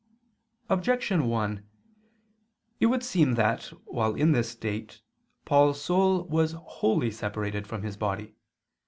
Objection 0.67 1.27
1: 1.27 1.63
It 2.79 2.85
would 2.87 3.03
seem 3.03 3.35
that, 3.35 3.65
while 3.85 4.15
in 4.15 4.31
this 4.31 4.49
state, 4.49 5.03
Paul's 5.45 5.79
soul 5.79 6.23
was 6.23 6.53
wholly 6.53 7.11
separated 7.11 7.67
from 7.67 7.83
his 7.83 7.97
body. 7.97 8.33